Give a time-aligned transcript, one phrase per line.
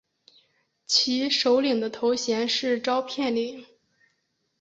[0.87, 3.67] 其首领的头衔是召片领。